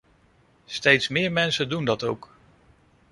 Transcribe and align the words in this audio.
Steeds 0.65 1.07
meer 1.07 1.31
mensen 1.31 1.69
doen 1.69 1.85
dat 1.85 2.03
ook. 2.03 2.29